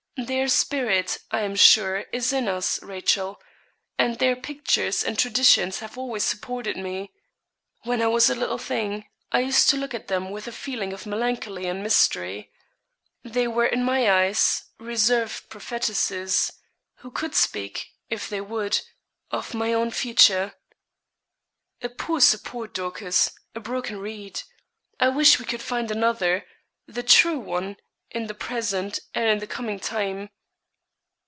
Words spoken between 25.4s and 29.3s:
could find another the true one, in the present, and